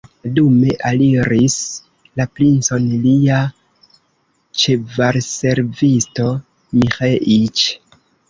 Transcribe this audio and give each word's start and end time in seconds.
Dume 0.35 0.69
aliris 0.91 1.57
la 2.21 2.25
princon 2.39 2.87
lia 3.03 3.41
ĉevalservisto 4.63 6.29
Miĥeiĉ. 6.81 7.63